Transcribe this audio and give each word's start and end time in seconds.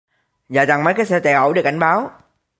Và 0.49 0.65
chặn 0.65 0.83
mấy 0.83 0.93
cái 0.93 1.05
xe 1.05 1.19
chạy 1.19 1.33
ẩu 1.33 1.53
để 1.53 1.61
cảnh 1.63 1.79
báo 1.79 2.11